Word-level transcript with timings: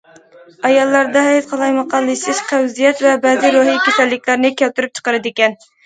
ئاياللاردا 0.69 1.23
ھەيز 1.27 1.51
قالايمىقانلىشىش، 1.51 2.41
قەۋزىيەت 2.49 3.07
ۋە 3.09 3.15
بەزى 3.29 3.55
روھىي 3.59 3.81
كېسەللىكلەرنى 3.87 4.57
كەلتۈرۈپ 4.65 5.01
چىقىرىدىكەن. 5.01 5.61